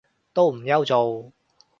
[0.33, 1.31] 都唔憂做